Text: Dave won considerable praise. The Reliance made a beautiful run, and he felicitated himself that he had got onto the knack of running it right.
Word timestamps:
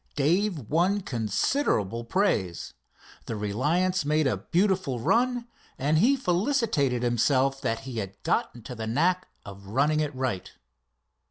Dave 0.15 0.57
won 0.67 1.01
considerable 1.01 2.03
praise. 2.03 2.73
The 3.27 3.35
Reliance 3.35 4.03
made 4.03 4.25
a 4.25 4.37
beautiful 4.37 4.99
run, 4.99 5.47
and 5.77 5.99
he 5.99 6.15
felicitated 6.15 7.03
himself 7.03 7.61
that 7.61 7.81
he 7.81 7.99
had 7.99 8.17
got 8.23 8.49
onto 8.55 8.73
the 8.73 8.87
knack 8.87 9.27
of 9.45 9.67
running 9.67 9.99
it 9.99 10.15
right. 10.15 10.53